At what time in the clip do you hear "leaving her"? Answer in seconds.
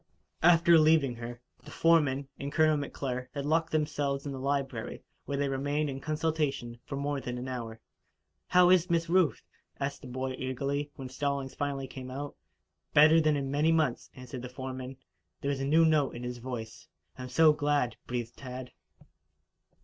0.79-1.41